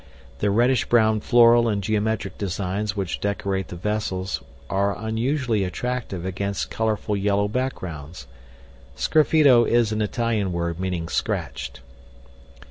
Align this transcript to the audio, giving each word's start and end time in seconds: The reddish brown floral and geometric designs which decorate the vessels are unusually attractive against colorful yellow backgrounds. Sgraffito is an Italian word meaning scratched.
The 0.39 0.49
reddish 0.49 0.85
brown 0.85 1.19
floral 1.19 1.67
and 1.69 1.83
geometric 1.83 2.35
designs 2.39 2.95
which 2.95 3.19
decorate 3.21 3.67
the 3.67 3.75
vessels 3.75 4.41
are 4.67 4.97
unusually 4.97 5.63
attractive 5.63 6.25
against 6.25 6.71
colorful 6.71 7.15
yellow 7.15 7.47
backgrounds. 7.47 8.25
Sgraffito 8.97 9.63
is 9.63 9.91
an 9.91 10.01
Italian 10.01 10.51
word 10.53 10.79
meaning 10.79 11.07
scratched. 11.07 11.81